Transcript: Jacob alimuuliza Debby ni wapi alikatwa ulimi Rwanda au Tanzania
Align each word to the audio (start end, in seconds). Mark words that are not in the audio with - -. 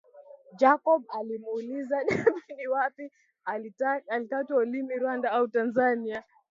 Jacob 0.57 1.03
alimuuliza 1.09 2.03
Debby 2.03 2.41
ni 2.55 2.67
wapi 2.67 3.11
alikatwa 3.45 4.57
ulimi 4.57 4.95
Rwanda 4.95 5.31
au 5.31 5.47
Tanzania 5.47 6.23